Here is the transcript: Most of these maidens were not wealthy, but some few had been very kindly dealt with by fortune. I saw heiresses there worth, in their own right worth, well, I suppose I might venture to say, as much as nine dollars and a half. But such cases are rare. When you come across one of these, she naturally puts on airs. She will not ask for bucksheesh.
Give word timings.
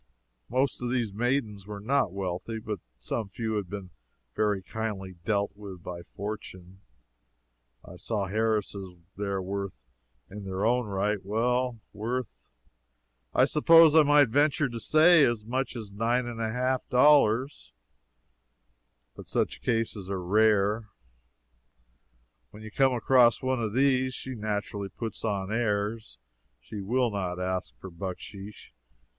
Most 0.49 0.81
of 0.81 0.89
these 0.89 1.13
maidens 1.13 1.67
were 1.67 1.79
not 1.79 2.11
wealthy, 2.11 2.57
but 2.57 2.79
some 2.97 3.29
few 3.29 3.53
had 3.53 3.69
been 3.69 3.91
very 4.35 4.63
kindly 4.63 5.13
dealt 5.25 5.51
with 5.55 5.83
by 5.83 6.01
fortune. 6.01 6.81
I 7.85 7.97
saw 7.97 8.25
heiresses 8.25 8.95
there 9.15 9.43
worth, 9.43 9.85
in 10.27 10.43
their 10.43 10.65
own 10.65 10.87
right 10.87 11.23
worth, 11.23 11.83
well, 11.93 12.33
I 13.31 13.45
suppose 13.45 13.93
I 13.93 14.01
might 14.01 14.29
venture 14.29 14.67
to 14.69 14.79
say, 14.79 15.23
as 15.23 15.45
much 15.45 15.75
as 15.75 15.91
nine 15.91 16.23
dollars 16.25 16.39
and 16.39 16.47
a 16.47 16.51
half. 16.51 16.83
But 19.15 19.27
such 19.27 19.61
cases 19.61 20.09
are 20.09 20.23
rare. 20.25 20.89
When 22.49 22.63
you 22.63 22.71
come 22.71 22.93
across 22.95 23.43
one 23.43 23.61
of 23.61 23.75
these, 23.75 24.15
she 24.15 24.33
naturally 24.33 24.89
puts 24.89 25.23
on 25.23 25.53
airs. 25.53 26.17
She 26.59 26.81
will 26.81 27.11
not 27.11 27.39
ask 27.39 27.75
for 27.77 27.91
bucksheesh. 27.91 28.73